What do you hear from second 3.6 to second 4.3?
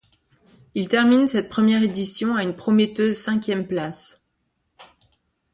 place.